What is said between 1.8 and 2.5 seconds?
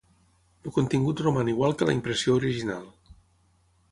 que la impressió